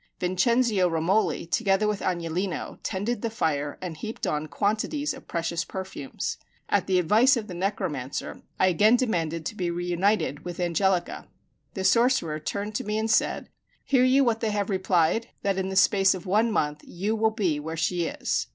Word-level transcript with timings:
Vincenzio 0.19 0.89
Romoli, 0.89 1.45
together 1.45 1.87
with 1.87 2.01
Agnolino, 2.01 2.79
tended 2.81 3.21
the 3.21 3.29
fire 3.29 3.77
and 3.83 3.95
heaped 3.97 4.25
on 4.25 4.47
quantities 4.47 5.13
of 5.13 5.27
precious 5.27 5.63
perfumes. 5.63 6.37
At 6.69 6.87
the 6.87 6.97
advice 6.97 7.37
of 7.37 7.45
the 7.45 7.53
necromancer 7.53 8.41
I 8.59 8.65
again 8.69 8.95
demanded 8.95 9.45
to 9.45 9.55
be 9.55 9.69
reunited 9.69 10.43
with 10.43 10.59
Angelica. 10.59 11.27
The 11.75 11.83
sorcerer 11.83 12.39
turned 12.39 12.73
to 12.77 12.83
me 12.83 12.97
and 12.97 13.11
said, 13.11 13.49
"Hear 13.85 14.03
you 14.03 14.23
what 14.23 14.39
they 14.39 14.49
have 14.49 14.71
replied 14.71 15.27
that 15.43 15.59
in 15.59 15.69
the 15.69 15.75
space 15.75 16.15
of 16.15 16.25
one 16.25 16.51
month 16.51 16.81
you 16.83 17.15
will 17.15 17.29
be 17.29 17.59
where 17.59 17.77
she 17.77 18.05
is?" 18.05 18.47